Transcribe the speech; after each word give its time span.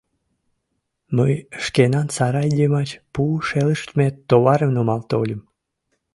Мый 1.17 1.33
шкенан 1.63 2.07
сарай 2.15 2.49
йымач 2.59 2.89
пу 3.13 3.21
шелыштме 3.47 4.07
товарым 4.29 4.71
нумал 4.75 5.01
тольым. 5.09 5.41